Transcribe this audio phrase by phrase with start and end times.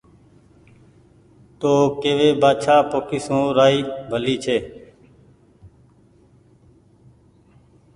[1.59, 3.79] تو ڪيوي بآڇآ پوکي سون رآئي
[4.11, 4.57] ڀلي ڇي